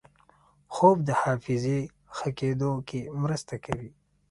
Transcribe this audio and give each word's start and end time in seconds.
خوب 0.73 0.97
د 1.07 1.09
حافظې 1.21 1.79
ښه 2.15 2.29
کېدو 2.39 2.71
کې 2.87 2.99
مرسته 3.21 3.55
کوي 3.65 3.89